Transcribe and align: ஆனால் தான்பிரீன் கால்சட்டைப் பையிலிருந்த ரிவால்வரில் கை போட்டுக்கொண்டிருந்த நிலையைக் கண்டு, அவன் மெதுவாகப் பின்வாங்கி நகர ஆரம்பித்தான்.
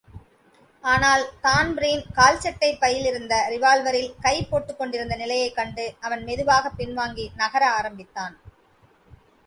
ஆனால் 0.83 1.25
தான்பிரீன் 1.41 2.01
கால்சட்டைப் 2.15 2.79
பையிலிருந்த 2.79 3.35
ரிவால்வரில் 3.49 4.19
கை 4.21 4.35
போட்டுக்கொண்டிருந்த 4.45 5.15
நிலையைக் 5.15 5.55
கண்டு, 5.55 5.95
அவன் 5.99 6.23
மெதுவாகப் 6.23 6.79
பின்வாங்கி 6.79 7.27
நகர 7.35 7.69
ஆரம்பித்தான். 7.71 8.35